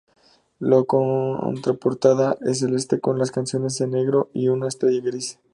La 0.57 0.83
contraportada 0.83 2.35
es 2.43 2.57
celeste 2.61 2.99
con 2.99 3.19
las 3.19 3.29
canciones 3.29 3.79
en 3.81 3.91
negro 3.91 4.31
y 4.33 4.47
una 4.47 4.67
estrella 4.67 4.99
gris. 5.05 5.37